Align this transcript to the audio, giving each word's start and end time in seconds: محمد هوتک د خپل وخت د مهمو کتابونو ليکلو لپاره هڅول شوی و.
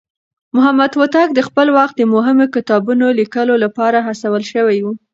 محمد 0.55 0.91
هوتک 0.99 1.29
د 1.33 1.39
خپل 1.47 1.67
وخت 1.77 1.95
د 1.97 2.03
مهمو 2.15 2.45
کتابونو 2.55 3.05
ليکلو 3.19 3.55
لپاره 3.63 3.97
هڅول 4.07 4.43
شوی 4.51 4.77
و. 4.83 4.87